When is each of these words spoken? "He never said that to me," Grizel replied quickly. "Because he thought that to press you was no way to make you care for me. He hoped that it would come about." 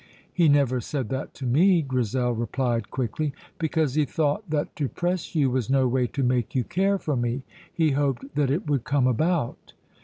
"He 0.33 0.49
never 0.49 0.81
said 0.81 1.09
that 1.09 1.35
to 1.35 1.45
me," 1.45 1.83
Grizel 1.83 2.31
replied 2.33 2.89
quickly. 2.89 3.33
"Because 3.59 3.93
he 3.93 4.03
thought 4.03 4.49
that 4.49 4.75
to 4.77 4.89
press 4.89 5.35
you 5.35 5.51
was 5.51 5.69
no 5.69 5.87
way 5.87 6.07
to 6.07 6.23
make 6.23 6.55
you 6.55 6.63
care 6.63 6.97
for 6.97 7.15
me. 7.15 7.43
He 7.71 7.91
hoped 7.91 8.33
that 8.33 8.49
it 8.49 8.67
would 8.67 8.83
come 8.83 9.05
about." 9.05 9.73